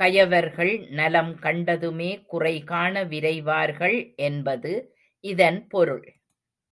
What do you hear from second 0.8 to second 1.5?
நலம்